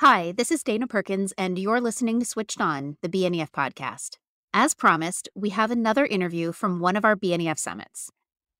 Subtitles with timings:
[0.00, 4.18] Hi, this is Dana Perkins, and you're listening to Switched On, the BNEF podcast.
[4.52, 8.10] As promised, we have another interview from one of our BNEF summits.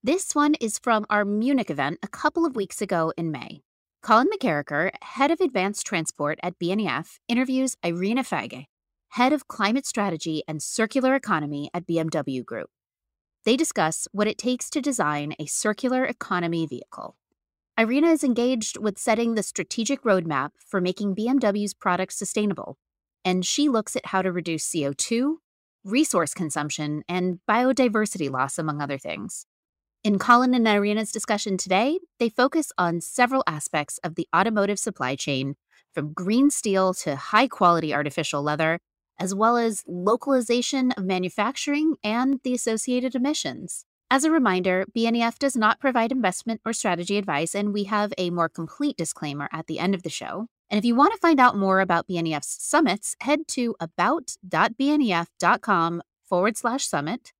[0.02, 3.60] This one is from our Munich event a couple of weeks ago in May.
[4.02, 8.64] Colin McKerracher, head of advanced transport at BNEF, interviews Irina Feige,
[9.10, 12.70] head of climate strategy and circular economy at BMW Group.
[13.44, 17.14] They discuss what it takes to design a circular economy vehicle.
[17.78, 22.78] Irina is engaged with setting the strategic roadmap for making BMW's products sustainable,
[23.22, 25.34] and she looks at how to reduce CO2,
[25.84, 29.44] resource consumption, and biodiversity loss, among other things.
[30.02, 35.14] In Colin and Irina's discussion today, they focus on several aspects of the automotive supply
[35.14, 35.56] chain,
[35.92, 38.78] from green steel to high quality artificial leather,
[39.20, 43.84] as well as localization of manufacturing and the associated emissions.
[44.08, 48.30] As a reminder, BNEF does not provide investment or strategy advice, and we have a
[48.30, 50.46] more complete disclaimer at the end of the show.
[50.70, 56.56] And if you want to find out more about BNEF's summits, head to about.bnef.com forward
[56.56, 57.32] slash summit.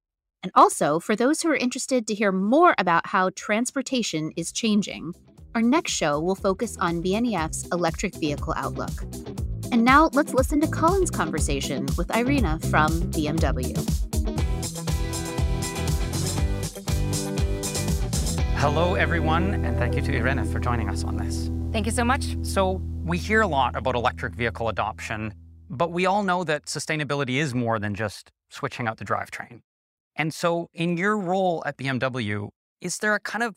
[0.42, 5.14] And also, for those who are interested to hear more about how transportation is changing,
[5.54, 9.04] our next show will focus on BNEF's electric vehicle outlook.
[9.70, 13.76] And now let's listen to Colin's conversation with Irina from BMW.
[18.66, 21.52] Hello, everyone, and thank you to Irina for joining us on this.
[21.70, 22.36] Thank you so much.
[22.42, 25.32] So, we hear a lot about electric vehicle adoption,
[25.70, 29.60] but we all know that sustainability is more than just switching out the drivetrain.
[30.16, 32.48] And so, in your role at BMW,
[32.80, 33.54] is there a kind of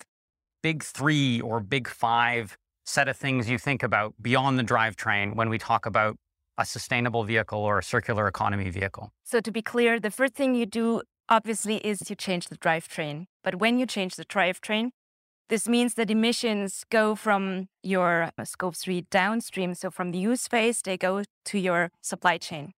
[0.62, 2.56] big three or big five
[2.86, 6.18] set of things you think about beyond the drivetrain when we talk about
[6.59, 9.09] a sustainable vehicle or a circular economy vehicle?
[9.24, 13.25] So, to be clear, the first thing you do obviously is you change the drivetrain.
[13.44, 14.92] But when you change the drivetrain,
[15.50, 19.74] this means that emissions go from your uh, scope 3 downstream.
[19.74, 22.74] So from the use phase, they go to your supply chain.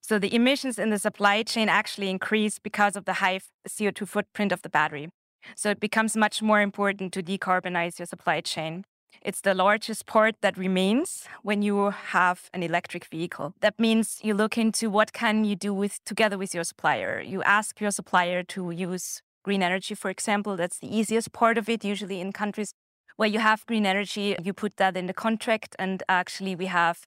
[0.00, 4.50] So the emissions in the supply chain actually increase because of the high CO2 footprint
[4.50, 5.10] of the battery.
[5.54, 8.84] So it becomes much more important to decarbonize your supply chain.
[9.20, 13.54] It's the largest part that remains when you have an electric vehicle.
[13.60, 17.20] That means you look into what can you do with together with your supplier.
[17.20, 20.56] You ask your supplier to use green energy, for example.
[20.56, 21.84] That's the easiest part of it.
[21.84, 22.72] Usually in countries
[23.16, 25.76] where you have green energy, you put that in the contract.
[25.78, 27.04] And actually, we have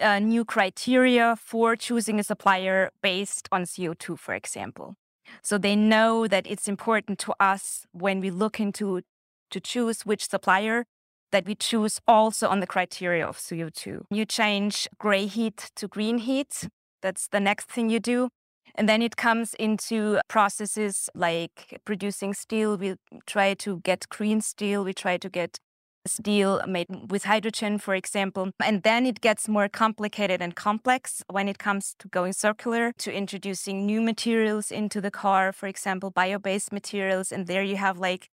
[0.00, 4.94] new criteria for choosing a supplier based on CO2, for example.
[5.42, 9.02] So they know that it's important to us when we look into
[9.50, 10.84] to choose which supplier
[11.30, 14.02] that we choose also on the criteria of CO2.
[14.10, 16.68] You change gray heat to green heat.
[17.00, 18.28] That's the next thing you do.
[18.74, 22.76] And then it comes into processes like producing steel.
[22.76, 22.96] We
[23.26, 24.84] try to get green steel.
[24.84, 25.58] We try to get
[26.06, 28.50] steel made with hydrogen, for example.
[28.64, 33.12] And then it gets more complicated and complex when it comes to going circular, to
[33.12, 37.30] introducing new materials into the car, for example, bio based materials.
[37.32, 38.28] And there you have like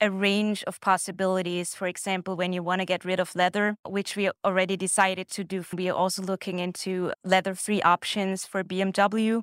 [0.00, 1.74] a range of possibilities.
[1.74, 5.44] For example, when you want to get rid of leather, which we already decided to
[5.44, 9.42] do, we are also looking into leather free options for BMW.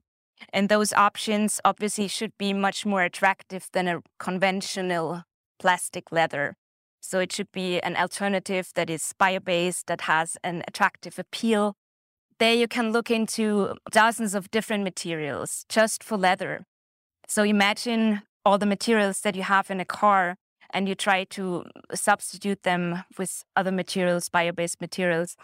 [0.52, 5.24] And those options obviously should be much more attractive than a conventional
[5.60, 6.56] plastic leather.
[7.00, 11.76] So it should be an alternative that is bio based, that has an attractive appeal.
[12.40, 16.66] There you can look into dozens of different materials just for leather.
[17.28, 20.36] So imagine all the materials that you have in a car
[20.74, 25.38] and you try to substitute them with other materials, bio based materials.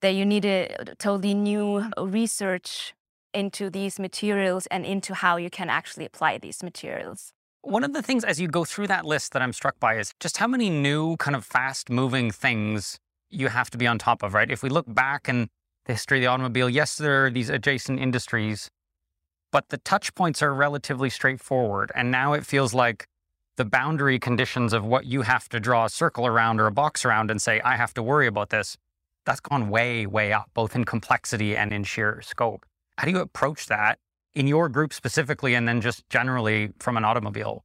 [0.00, 2.94] There you need a totally new research
[3.34, 7.32] into these materials and into how you can actually apply these materials.
[7.62, 10.12] One of the things as you go through that list that I'm struck by is
[10.20, 12.98] just how many new kind of fast moving things
[13.30, 14.50] you have to be on top of, right?
[14.50, 15.48] If we look back in
[15.84, 18.70] the history of the automobile, yes, there are these adjacent industries,
[19.50, 21.92] but the touch points are relatively straightforward.
[21.94, 23.06] And now it feels like
[23.56, 27.04] the boundary conditions of what you have to draw a circle around or a box
[27.04, 28.76] around and say, I have to worry about this
[29.28, 32.64] that's gone way, way up, both in complexity and in sheer scope.
[32.98, 34.00] How do you approach that
[34.34, 37.64] in your group specifically, and then just generally from an automobile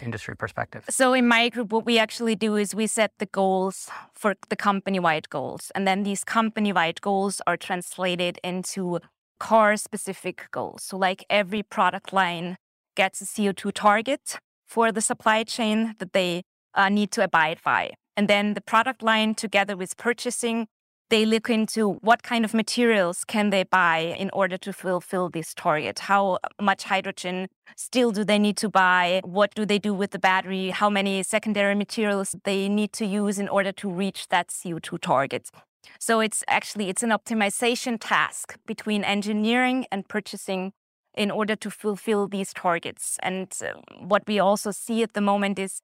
[0.00, 0.84] industry perspective?
[0.88, 4.54] So in my group, what we actually do is we set the goals for the
[4.54, 9.00] company-wide goals, and then these company-wide goals are translated into
[9.40, 10.84] car-specific goals.
[10.84, 12.56] So like every product line
[12.94, 16.42] gets a CO2 target for the supply chain that they
[16.74, 17.94] uh, need to abide by.
[18.16, 20.68] And then the product line, together with purchasing,
[21.10, 25.54] they look into what kind of materials can they buy in order to fulfill this
[25.54, 26.00] target?
[26.00, 29.20] How much hydrogen steel do they need to buy?
[29.24, 30.70] What do they do with the battery?
[30.70, 35.50] How many secondary materials they need to use in order to reach that co2 target?
[35.98, 40.72] So it's actually it's an optimization task between engineering and purchasing
[41.16, 43.18] in order to fulfill these targets.
[43.22, 45.80] And uh, what we also see at the moment is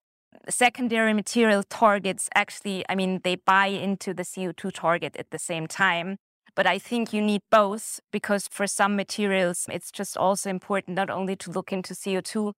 [0.49, 5.67] secondary material targets actually, I mean, they buy into the CO2 target at the same
[5.67, 6.19] time.
[6.57, 11.11] But I think you need both because for some materials, it's just also important not
[11.11, 12.53] only to look into CO2,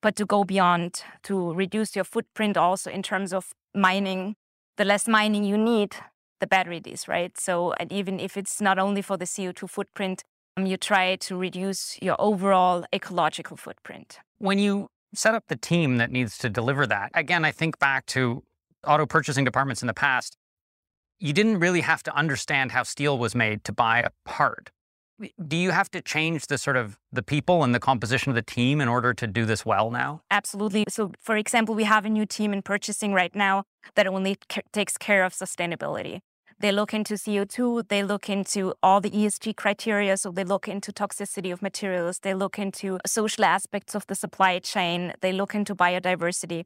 [0.00, 4.36] but to go beyond, to reduce your footprint also in terms of mining.
[4.76, 5.94] The less mining you need,
[6.40, 7.38] the better it is, right?
[7.38, 10.22] So, and even if it's not only for the CO2 footprint,
[10.56, 14.20] um, you try to reduce your overall ecological footprint.
[14.38, 17.10] When you set up the team that needs to deliver that.
[17.14, 18.42] Again, I think back to
[18.86, 20.36] auto purchasing departments in the past.
[21.18, 24.70] You didn't really have to understand how steel was made to buy a part.
[25.46, 28.42] Do you have to change the sort of the people and the composition of the
[28.42, 30.22] team in order to do this well now?
[30.30, 30.84] Absolutely.
[30.88, 33.64] So, for example, we have a new team in purchasing right now
[33.94, 34.36] that only
[34.72, 36.20] takes care of sustainability.
[36.60, 40.16] They look into CO2, they look into all the ESG criteria.
[40.16, 44.58] So they look into toxicity of materials, they look into social aspects of the supply
[44.58, 46.64] chain, they look into biodiversity.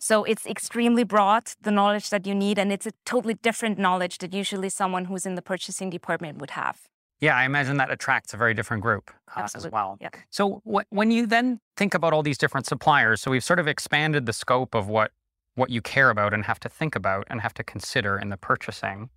[0.00, 4.18] So it's extremely broad, the knowledge that you need, and it's a totally different knowledge
[4.18, 6.88] that usually someone who's in the purchasing department would have.
[7.20, 9.98] Yeah, I imagine that attracts a very different group uh, as well.
[10.00, 10.10] Yeah.
[10.30, 13.66] So wh- when you then think about all these different suppliers, so we've sort of
[13.66, 15.10] expanded the scope of what
[15.56, 18.36] what you care about and have to think about and have to consider in the
[18.36, 19.10] purchasing.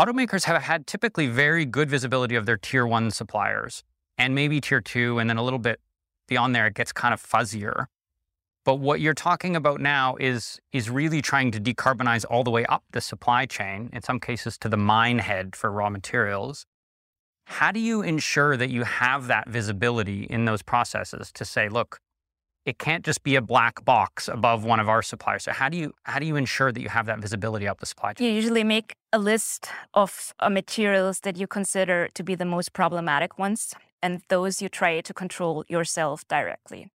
[0.00, 3.84] Automakers have had typically very good visibility of their tier one suppliers
[4.16, 5.78] and maybe tier two, and then a little bit
[6.26, 7.84] beyond there, it gets kind of fuzzier.
[8.64, 12.64] But what you're talking about now is, is really trying to decarbonize all the way
[12.64, 16.64] up the supply chain, in some cases to the mine head for raw materials.
[17.44, 22.00] How do you ensure that you have that visibility in those processes to say, look,
[22.66, 25.44] it can't just be a black box above one of our suppliers.
[25.44, 27.86] So how do you how do you ensure that you have that visibility up the
[27.86, 28.26] supply chain?
[28.26, 32.72] You usually make a list of uh, materials that you consider to be the most
[32.72, 36.90] problematic ones, and those you try to control yourself directly.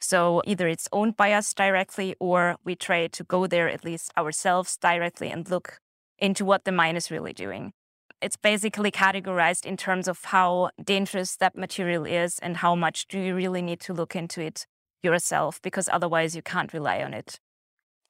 [0.00, 4.12] So either it's owned by us directly, or we try to go there at least
[4.16, 5.80] ourselves directly and look
[6.18, 7.72] into what the mine is really doing.
[8.20, 13.18] It's basically categorized in terms of how dangerous that material is and how much do
[13.18, 14.66] you really need to look into it
[15.02, 17.40] yourself because otherwise you can't rely on it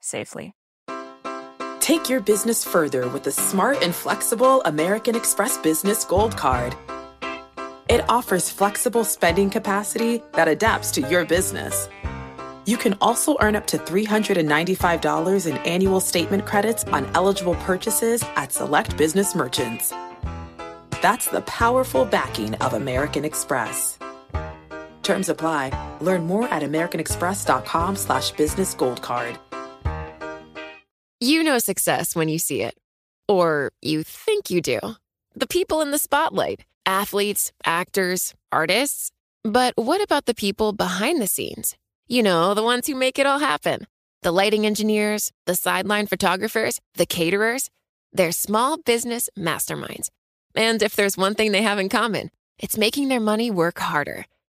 [0.01, 0.55] safely.
[1.81, 6.75] Take your business further with the smart and flexible American Express Business Gold Card.
[7.89, 11.89] It offers flexible spending capacity that adapts to your business.
[12.67, 18.53] You can also earn up to $395 in annual statement credits on eligible purchases at
[18.53, 19.95] select business merchants.
[21.01, 23.99] That's the powerful backing of American Express.
[25.09, 25.73] Terms apply.
[26.03, 29.39] Learn more at americanexpress.com slash business gold card.
[31.19, 32.75] You know success when you see it.
[33.27, 34.79] Or you think you do.
[35.35, 36.67] The people in the spotlight.
[36.85, 39.11] Athletes, actors, artists.
[39.45, 41.75] But what about the people behind the scenes?
[42.07, 43.87] You know, the ones who make it all happen.
[44.21, 47.71] The lighting engineers, the sideline photographers, the caterers.
[48.13, 50.11] They're small business masterminds.
[50.55, 54.27] And if there's one thing they have in common, it's making their money work harder.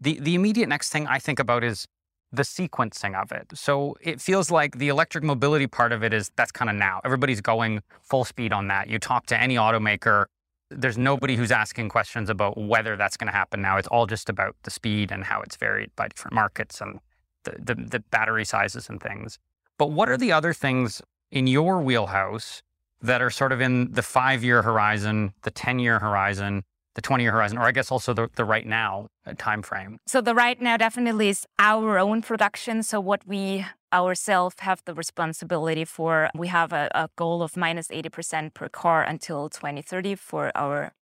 [0.00, 1.86] the, the immediate next thing I think about is
[2.32, 3.48] the sequencing of it.
[3.54, 7.00] So it feels like the electric mobility part of it is that's kind of now.
[7.04, 8.88] Everybody's going full speed on that.
[8.88, 10.26] You talk to any automaker,
[10.70, 13.76] there's nobody who's asking questions about whether that's going to happen now.
[13.76, 17.00] It's all just about the speed and how it's varied by different markets and
[17.42, 19.38] the, the, the battery sizes and things.
[19.78, 21.02] But what are the other things
[21.32, 22.62] in your wheelhouse
[23.02, 26.62] that are sort of in the five year horizon, the 10 year horizon,
[26.94, 29.98] the 20 year horizon, or I guess also the, the right now uh, time frame?
[30.06, 32.82] So the right now definitely is our own production.
[32.82, 36.30] So what we ourselves have the responsibility for.
[36.34, 40.92] We have a, a goal of minus 80% per car until 2030 for our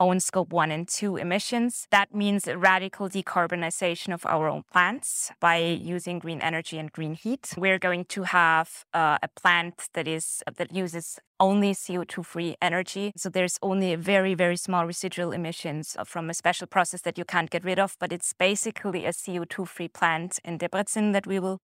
[0.00, 1.86] own scope one and two emissions.
[1.90, 7.54] That means radical decarbonization of our own plants by using green energy and green heat.
[7.56, 13.12] We're going to have uh, a plant that is that uses only CO2-free energy.
[13.16, 17.50] So there's only very, very small residual emissions from a special process that you can't
[17.50, 21.58] get rid of, but it's basically a CO2-free plant in Debrecen that we will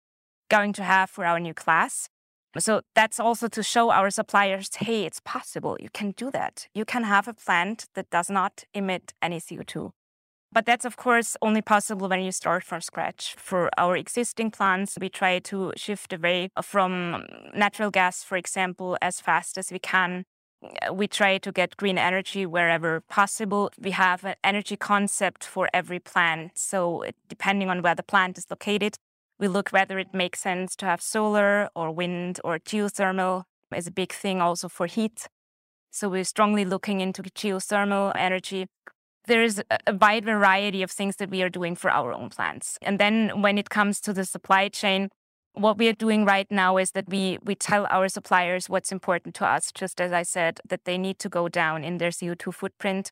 [0.50, 2.10] going to have for our new class.
[2.58, 5.78] So that's also to show our suppliers, hey, it's possible.
[5.80, 6.68] You can do that.
[6.74, 9.92] You can have a plant that does not emit any CO2.
[10.52, 13.36] But that's, of course, only possible when you start from scratch.
[13.38, 19.22] For our existing plants, we try to shift away from natural gas, for example, as
[19.22, 20.26] fast as we can.
[20.92, 23.70] We try to get green energy wherever possible.
[23.80, 26.58] We have an energy concept for every plant.
[26.58, 28.98] So, depending on where the plant is located,
[29.40, 33.44] we look whether it makes sense to have solar or wind or geothermal
[33.76, 35.28] is a big thing also for heat.
[35.92, 38.68] So we're strongly looking into geothermal energy.
[39.26, 42.78] There is a wide variety of things that we are doing for our own plants.
[42.82, 45.10] And then when it comes to the supply chain,
[45.54, 49.36] what we are doing right now is that we we tell our suppliers what's important
[49.36, 52.54] to us, just as I said, that they need to go down in their CO2
[52.54, 53.12] footprint.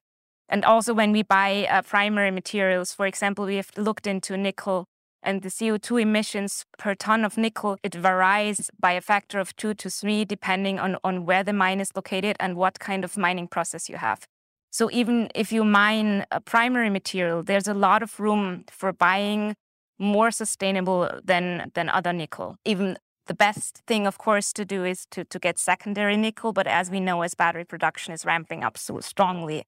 [0.49, 4.87] And also when we buy uh, primary materials, for example, we have looked into nickel
[5.23, 9.73] and the CO2 emissions per ton of nickel, it varies by a factor of two
[9.73, 13.47] to three, depending on, on where the mine is located and what kind of mining
[13.47, 14.27] process you have.
[14.71, 19.55] So even if you mine a primary material, there's a lot of room for buying
[19.99, 22.57] more sustainable than, than other nickel.
[22.65, 26.53] Even the best thing, of course, to do is to, to get secondary nickel.
[26.53, 29.63] But as we know, as battery production is ramping up so strongly,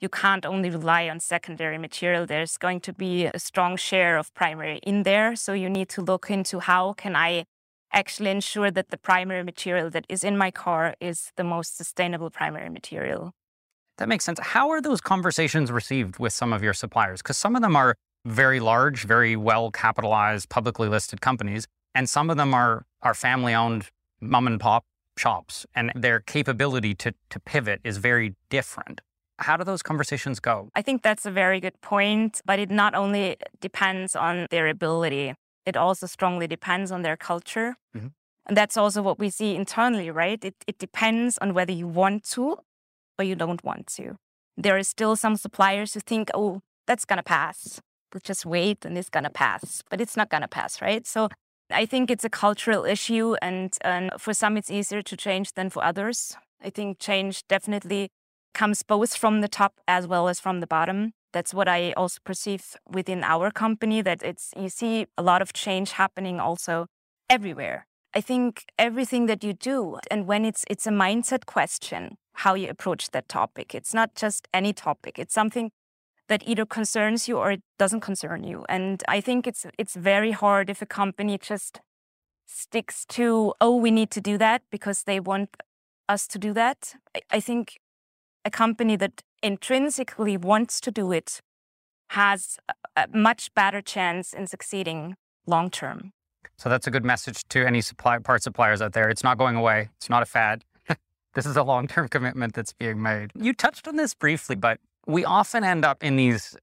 [0.00, 2.26] you can't only rely on secondary material.
[2.26, 5.36] There's going to be a strong share of primary in there.
[5.36, 7.44] So you need to look into how can I
[7.92, 12.30] actually ensure that the primary material that is in my car is the most sustainable
[12.30, 13.32] primary material.
[13.98, 14.38] That makes sense.
[14.40, 17.22] How are those conversations received with some of your suppliers?
[17.22, 17.94] Because some of them are
[18.26, 23.54] very large, very well capitalized, publicly listed companies, and some of them are, are family
[23.54, 24.84] owned mom and pop
[25.16, 29.00] shops, and their capability to, to pivot is very different.
[29.38, 30.70] How do those conversations go?
[30.74, 35.34] I think that's a very good point, but it not only depends on their ability,
[35.66, 37.76] it also strongly depends on their culture.
[37.94, 38.08] Mm-hmm.
[38.46, 40.42] And that's also what we see internally, right?
[40.44, 42.58] It, it depends on whether you want to
[43.18, 44.16] or you don't want to.
[44.56, 47.80] There are still some suppliers who think, oh, that's going to pass.
[48.14, 49.82] We'll just wait and it's going to pass.
[49.90, 51.06] But it's not going to pass, right?
[51.06, 51.28] So
[51.70, 53.34] I think it's a cultural issue.
[53.42, 56.36] And, and for some, it's easier to change than for others.
[56.62, 58.10] I think change definitely
[58.56, 61.12] comes both from the top as well as from the bottom.
[61.32, 62.64] That's what I also perceive
[62.98, 66.86] within our company that it's you see a lot of change happening also
[67.28, 67.86] everywhere.
[68.14, 72.68] I think everything that you do and when it's it's a mindset question how you
[72.68, 73.74] approach that topic.
[73.74, 75.18] It's not just any topic.
[75.18, 75.70] It's something
[76.28, 78.64] that either concerns you or it doesn't concern you.
[78.68, 81.80] And I think it's it's very hard if a company just
[82.46, 85.50] sticks to, oh, we need to do that because they want
[86.08, 86.94] us to do that.
[87.14, 87.78] I, I think
[88.46, 91.40] a company that intrinsically wants to do it
[92.10, 92.58] has
[92.96, 96.12] a much better chance in succeeding long term.
[96.56, 99.10] So that's a good message to any supply part suppliers out there.
[99.10, 99.90] It's not going away.
[99.96, 100.64] It's not a fad.
[101.34, 103.32] this is a long term commitment that's being made.
[103.34, 106.56] You touched on this briefly, but we often end up in these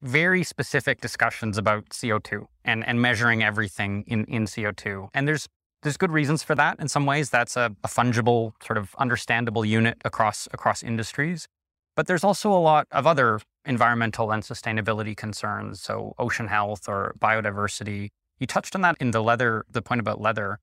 [0.00, 5.08] very specific discussions about CO2 and, and measuring everything in, in CO2.
[5.14, 5.48] And there's
[5.82, 6.78] there's good reasons for that.
[6.78, 11.48] In some ways, that's a, a fungible, sort of understandable unit across across industries.
[11.94, 17.14] But there's also a lot of other environmental and sustainability concerns, so ocean health or
[17.18, 18.08] biodiversity.
[18.38, 20.58] You touched on that in the leather, the point about leather.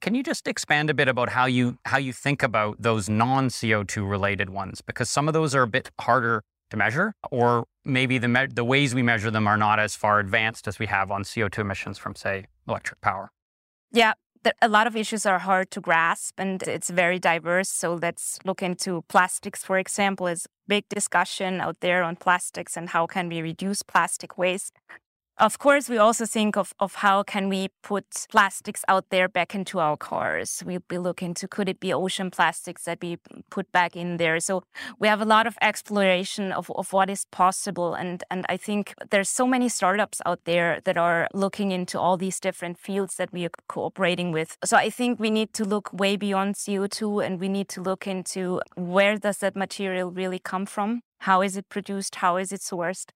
[0.00, 3.48] Can you just expand a bit about how you how you think about those non
[3.48, 4.82] CO2 related ones?
[4.82, 8.64] Because some of those are a bit harder to measure, or maybe the me- the
[8.64, 11.96] ways we measure them are not as far advanced as we have on CO2 emissions
[11.96, 13.30] from, say, electric power.
[13.92, 14.14] Yeah,
[14.60, 17.68] a lot of issues are hard to grasp and it's very diverse.
[17.68, 22.88] So let's look into plastics, for example, is big discussion out there on plastics and
[22.90, 24.78] how can we reduce plastic waste.
[25.38, 29.52] Of course, we also think of, of how can we put plastics out there back
[29.52, 30.62] into our cars.
[30.64, 33.18] We'll be looking to could it be ocean plastics that we
[33.50, 34.38] put back in there.
[34.38, 34.62] So
[35.00, 37.94] we have a lot of exploration of, of what is possible.
[37.94, 42.16] And, and I think there's so many startups out there that are looking into all
[42.16, 44.56] these different fields that we are cooperating with.
[44.64, 48.06] So I think we need to look way beyond CO2 and we need to look
[48.06, 51.00] into where does that material really come from?
[51.22, 52.16] How is it produced?
[52.16, 53.06] How is it sourced?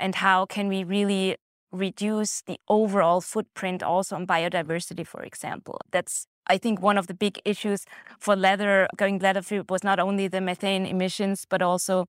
[0.00, 1.36] And how can we really
[1.72, 5.80] reduce the overall footprint also on biodiversity, for example.
[5.90, 7.84] That's I think one of the big issues
[8.18, 12.06] for leather going leather free was not only the methane emissions, but also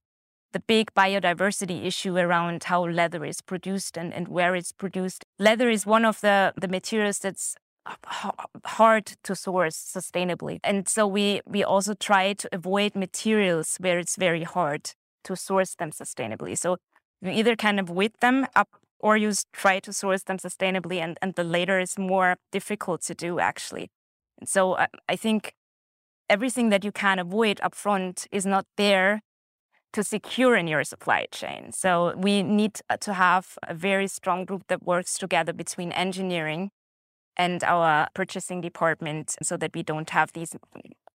[0.52, 5.24] the big biodiversity issue around how leather is produced and, and where it's produced.
[5.38, 7.56] Leather is one of the, the materials that's
[8.66, 10.60] hard to source sustainably.
[10.64, 14.92] And so we, we also try to avoid materials where it's very hard
[15.26, 16.58] to source them sustainably.
[16.58, 16.78] So
[17.22, 21.18] you either kind of avoid them up or you try to source them sustainably and,
[21.22, 23.90] and the later is more difficult to do actually
[24.40, 25.54] and so I, I think
[26.30, 29.22] everything that you can avoid upfront is not there
[29.94, 34.64] to secure in your supply chain so we need to have a very strong group
[34.68, 36.72] that works together between engineering
[37.40, 40.56] and our purchasing department so that we don't have these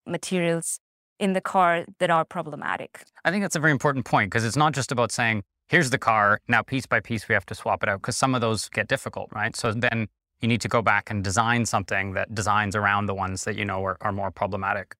[0.07, 0.81] materials
[1.19, 3.05] in the car that are problematic.
[3.25, 5.99] I think that's a very important point because it's not just about saying here's the
[5.99, 6.41] car.
[6.49, 8.89] Now, piece by piece, we have to swap it out because some of those get
[8.89, 9.55] difficult, right?
[9.57, 10.09] So then
[10.41, 13.65] you need to go back and design something that designs around the ones that you
[13.65, 14.95] know are, are more problematic.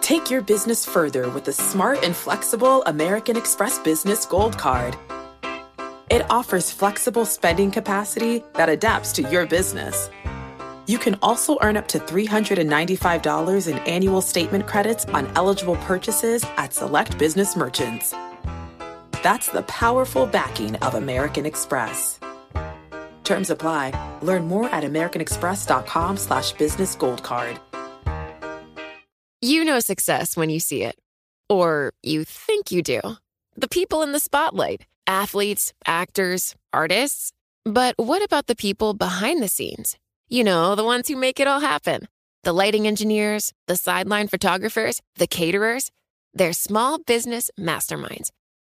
[0.00, 4.96] Take your business further with the smart and flexible American Express Business Gold Card.
[6.10, 10.10] It offers flexible spending capacity that adapts to your business.
[10.86, 16.74] You can also earn up to $395 in annual statement credits on eligible purchases at
[16.74, 18.12] select business merchants.
[19.22, 22.18] That's the powerful backing of American Express.
[23.22, 23.92] Terms apply.
[24.22, 27.60] Learn more at americanexpress.com slash business gold card.
[29.42, 30.96] You know success when you see it.
[31.48, 33.00] Or you think you do.
[33.56, 34.86] The people in the spotlight.
[35.06, 37.32] Athletes, actors, artists.
[37.64, 39.96] But what about the people behind the scenes?
[40.28, 42.08] You know, the ones who make it all happen.
[42.44, 45.90] The lighting engineers, the sideline photographers, the caterers.
[46.32, 48.30] They're small business masterminds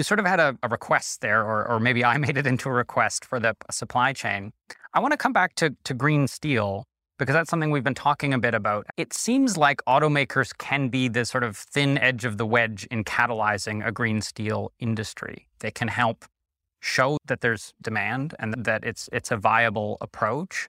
[0.00, 2.70] You sort of had a, a request there, or, or maybe I made it into
[2.70, 4.50] a request for the supply chain.
[4.94, 6.86] I want to come back to, to green steel
[7.18, 8.86] because that's something we've been talking a bit about.
[8.96, 13.04] It seems like automakers can be the sort of thin edge of the wedge in
[13.04, 15.46] catalyzing a green steel industry.
[15.58, 16.24] They can help
[16.80, 20.66] show that there's demand and that it's it's a viable approach.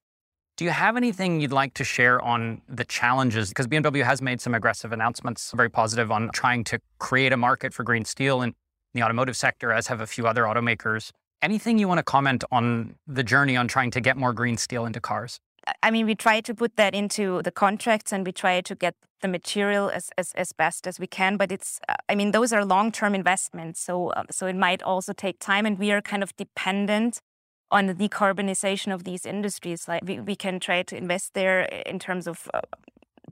[0.58, 3.48] Do you have anything you'd like to share on the challenges?
[3.48, 7.74] Because BMW has made some aggressive announcements, very positive on trying to create a market
[7.74, 8.42] for green steel.
[8.42, 8.54] And
[8.94, 11.12] the automotive sector, as have a few other automakers.
[11.42, 14.86] Anything you want to comment on the journey on trying to get more green steel
[14.86, 15.40] into cars?
[15.84, 18.96] I mean, we try to put that into the contracts and we try to get
[19.22, 21.38] the material as, as, as best as we can.
[21.38, 23.80] But it's, uh, I mean, those are long term investments.
[23.80, 25.66] So, um, so it might also take time.
[25.66, 27.22] And we are kind of dependent
[27.70, 29.88] on the decarbonization of these industries.
[29.88, 32.62] Like we, we can try to invest there in terms of uh,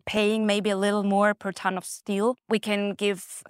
[0.05, 2.35] paying maybe a little more per ton of steel.
[2.47, 3.43] We can give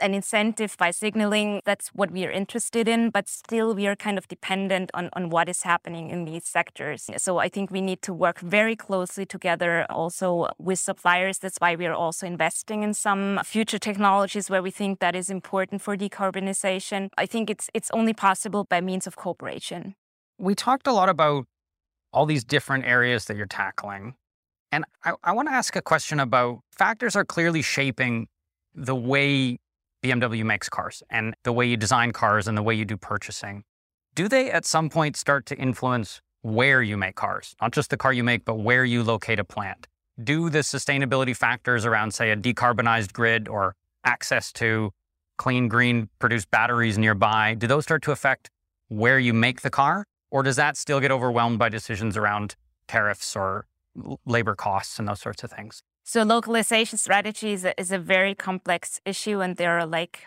[0.00, 4.18] an incentive by signaling that's what we are interested in, but still we are kind
[4.18, 7.10] of dependent on, on what is happening in these sectors.
[7.16, 11.38] So I think we need to work very closely together also with suppliers.
[11.38, 15.30] That's why we are also investing in some future technologies where we think that is
[15.30, 17.10] important for decarbonization.
[17.16, 19.94] I think it's it's only possible by means of cooperation.
[20.38, 21.46] We talked a lot about
[22.12, 24.14] all these different areas that you're tackling.
[24.72, 28.28] And I, I want to ask a question about factors are clearly shaping
[28.74, 29.58] the way
[30.02, 33.64] BMW makes cars and the way you design cars and the way you do purchasing,
[34.14, 37.54] do they at some point start to influence where you make cars?
[37.60, 39.86] Not just the car you make, but where you locate a plant.
[40.22, 44.92] Do the sustainability factors around, say, a decarbonized grid or access to
[45.36, 48.50] clean, green produced batteries nearby, do those start to affect
[48.88, 50.04] where you make the car?
[50.30, 53.66] Or does that still get overwhelmed by decisions around tariffs or
[54.26, 55.82] labor costs and those sorts of things?
[56.12, 60.26] So localization strategy is a, very complex issue, and there are like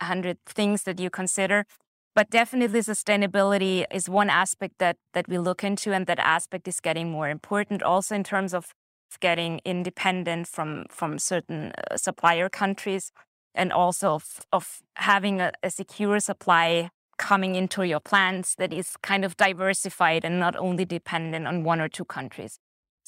[0.00, 1.66] a hundred things that you consider.
[2.14, 6.80] But definitely sustainability is one aspect that that we look into and that aspect is
[6.80, 8.72] getting more important also in terms of
[9.20, 13.12] getting independent from from certain uh, supplier countries
[13.54, 16.88] and also of, of having a, a secure supply
[17.18, 21.82] coming into your plants that is kind of diversified and not only dependent on one
[21.82, 22.58] or two countries.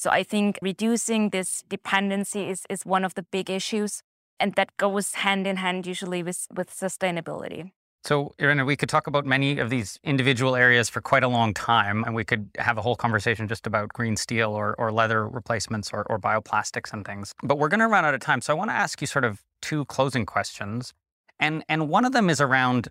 [0.01, 4.01] So I think reducing this dependency is, is one of the big issues.
[4.39, 7.69] And that goes hand in hand usually with, with sustainability.
[8.03, 11.53] So, Irina, we could talk about many of these individual areas for quite a long
[11.53, 15.27] time, and we could have a whole conversation just about green steel or, or leather
[15.27, 17.35] replacements or, or bioplastics and things.
[17.43, 18.41] But we're going to run out of time.
[18.41, 20.93] So, I want to ask you sort of two closing questions.
[21.39, 22.87] And, and one of them is around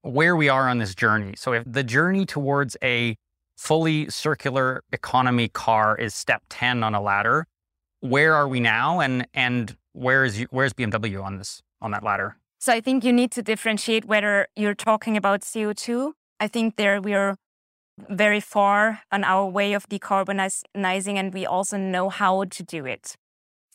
[0.00, 1.34] where we are on this journey.
[1.36, 3.18] So, if the journey towards a
[3.56, 7.46] fully circular economy car is step 10 on a ladder,
[8.00, 9.00] where are we now?
[9.00, 12.36] And, and where is, where's BMW on this, on that ladder?
[12.58, 16.12] So I think you need to differentiate whether you're talking about CO2.
[16.40, 17.36] I think there we are
[18.10, 23.16] very far on our way of decarbonizing and we also know how to do it.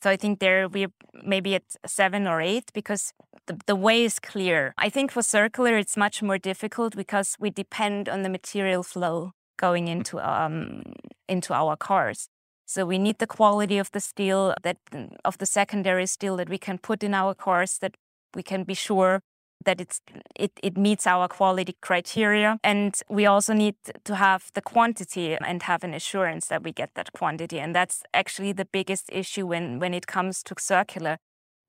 [0.04, 0.92] So I think there we're
[1.24, 3.14] maybe at seven or eight because
[3.48, 4.74] the, the way is clear.
[4.78, 9.34] I think for circular, it's much more difficult because we depend on the material flow
[9.62, 10.84] going into um,
[11.28, 12.28] into our cars.
[12.66, 14.78] So we need the quality of the steel that
[15.26, 17.96] of the secondary steel that we can put in our cars that
[18.36, 19.20] we can be sure
[19.66, 20.02] that it's
[20.36, 22.58] it, it meets our quality criteria.
[22.64, 26.90] And we also need to have the quantity and have an assurance that we get
[26.96, 27.60] that quantity.
[27.60, 31.18] And that's actually the biggest issue when when it comes to circular.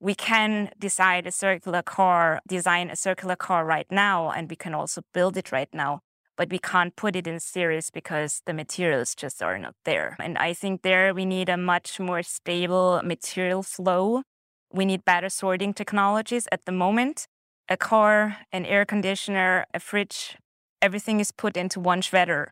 [0.01, 4.75] We can decide a circular car design a circular car right now and we can
[4.75, 6.01] also build it right now
[6.37, 10.39] but we can't put it in series because the materials just are not there and
[10.39, 14.23] i think there we need a much more stable material flow
[14.73, 17.27] we need better sorting technologies at the moment.
[17.69, 20.37] A car, an air conditioner, a fridge,
[20.81, 22.49] everything is put into one shredder.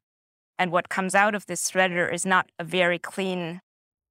[0.59, 3.61] And what comes out of this shredder is not a very clean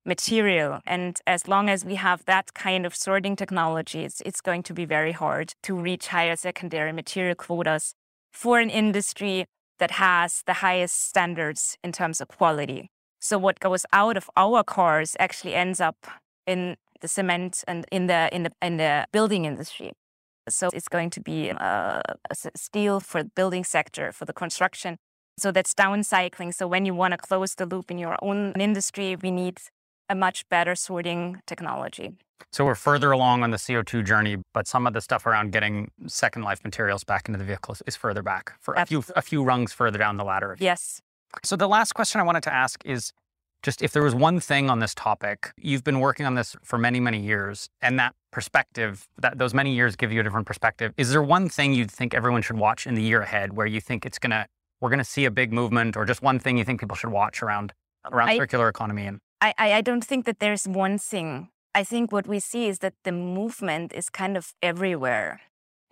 [0.05, 0.79] material.
[0.86, 4.73] And as long as we have that kind of sorting technology, it's, it's going to
[4.73, 7.93] be very hard to reach higher secondary material quotas
[8.32, 9.45] for an industry
[9.79, 12.89] that has the highest standards in terms of quality.
[13.19, 16.07] So what goes out of our cars actually ends up
[16.45, 19.91] in the cement and in the in the in the building industry.
[20.47, 22.01] So it's going to be uh,
[22.55, 24.97] steel for the building sector for the construction.
[25.37, 26.53] So that's downcycling.
[26.53, 29.59] So when you want to close the loop in your own industry, we need
[30.09, 32.13] a much better sorting technology.
[32.52, 35.91] So we're further along on the CO2 journey, but some of the stuff around getting
[36.08, 39.43] second life materials back into the vehicles is further back, for a few a few
[39.43, 40.56] rungs further down the ladder.
[40.60, 41.02] Yes.
[41.43, 43.12] So the last question I wanted to ask is
[43.62, 46.78] just if there was one thing on this topic, you've been working on this for
[46.78, 50.93] many, many years, and that perspective, that those many years give you a different perspective.
[50.97, 53.82] Is there one thing you think everyone should watch in the year ahead where you
[53.82, 54.47] think it's gonna
[54.82, 57.43] we're gonna see a big movement, or just one thing you think people should watch
[57.43, 57.73] around
[58.12, 61.49] around I, circular economy and I, I don't think that there's one thing.
[61.73, 65.41] I think what we see is that the movement is kind of everywhere.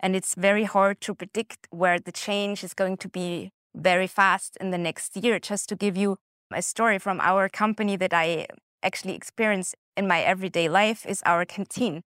[0.00, 4.56] And it's very hard to predict where the change is going to be very fast
[4.60, 5.38] in the next year.
[5.38, 6.18] Just to give you
[6.52, 8.46] a story from our company that I
[8.82, 12.02] actually experience in my everyday life is our canteen,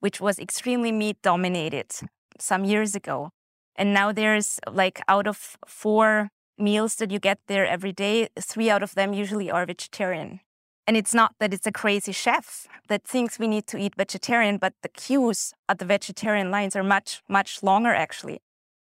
[0.00, 1.92] which was extremely meat dominated
[2.38, 3.30] some years ago.
[3.76, 8.70] And now there's like out of four meals that you get there every day, three
[8.70, 10.40] out of them usually are vegetarian.
[10.86, 14.58] And it's not that it's a crazy chef that thinks we need to eat vegetarian,
[14.58, 18.40] but the queues at the vegetarian lines are much, much longer actually.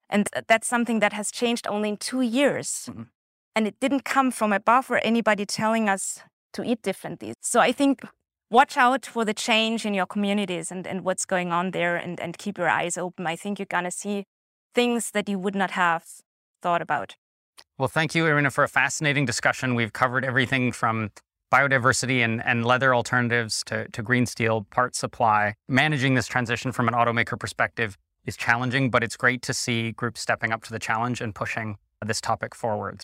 [0.10, 2.90] And that's something that has changed only in two years.
[2.90, 3.04] Mm-hmm
[3.56, 6.20] and it didn't come from above or anybody telling us
[6.54, 7.34] to eat differently.
[7.42, 8.04] So I think
[8.50, 12.20] watch out for the change in your communities and, and what's going on there and,
[12.20, 13.28] and keep your eyes open.
[13.28, 14.26] I think you're going to see
[14.74, 16.06] things that you would not have
[16.62, 17.16] thought about.
[17.78, 19.76] Well, thank you, Irina, for a fascinating discussion.
[19.76, 21.12] We've covered everything from
[21.52, 25.56] biodiversity and, and leather alternatives to, to green steel part supply.
[25.68, 30.22] Managing this transition from an automaker perspective is challenging, but it's great to see groups
[30.22, 33.04] stepping up to the challenge and pushing this topic forward.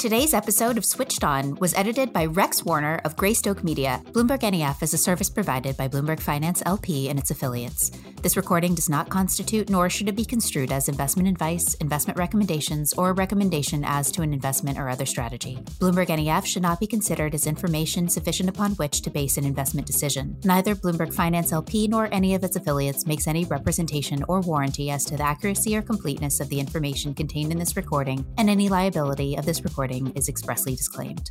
[0.00, 4.00] Today's episode of Switched On was edited by Rex Warner of Greystoke Media.
[4.12, 7.90] Bloomberg NEF is a service provided by Bloomberg Finance LP and its affiliates.
[8.22, 12.92] This recording does not constitute nor should it be construed as investment advice, investment recommendations,
[12.92, 15.58] or a recommendation as to an investment or other strategy.
[15.78, 19.86] Bloomberg NEF should not be considered as information sufficient upon which to base an investment
[19.86, 20.36] decision.
[20.44, 25.06] Neither Bloomberg Finance LP nor any of its affiliates makes any representation or warranty as
[25.06, 29.34] to the accuracy or completeness of the information contained in this recording, and any liability
[29.36, 31.30] of this recording is expressly disclaimed.